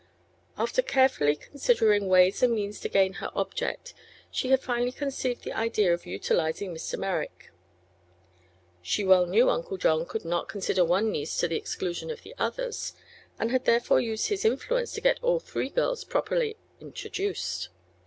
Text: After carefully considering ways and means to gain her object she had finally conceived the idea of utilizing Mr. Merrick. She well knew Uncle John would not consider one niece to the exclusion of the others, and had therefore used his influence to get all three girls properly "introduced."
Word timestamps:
After 0.57 0.81
carefully 0.81 1.35
considering 1.35 2.07
ways 2.07 2.41
and 2.41 2.55
means 2.55 2.79
to 2.79 2.89
gain 2.89 3.13
her 3.21 3.29
object 3.35 3.93
she 4.31 4.49
had 4.49 4.59
finally 4.59 4.91
conceived 4.91 5.43
the 5.43 5.53
idea 5.53 5.93
of 5.93 6.07
utilizing 6.07 6.73
Mr. 6.73 6.97
Merrick. 6.97 7.51
She 8.81 9.03
well 9.03 9.27
knew 9.27 9.51
Uncle 9.51 9.77
John 9.77 10.07
would 10.11 10.25
not 10.25 10.49
consider 10.49 10.83
one 10.83 11.11
niece 11.11 11.37
to 11.37 11.47
the 11.47 11.55
exclusion 11.57 12.09
of 12.09 12.23
the 12.23 12.33
others, 12.39 12.93
and 13.37 13.51
had 13.51 13.65
therefore 13.65 13.99
used 13.99 14.29
his 14.29 14.43
influence 14.43 14.91
to 14.93 15.01
get 15.01 15.21
all 15.21 15.39
three 15.39 15.69
girls 15.69 16.03
properly 16.03 16.57
"introduced." 16.79 17.69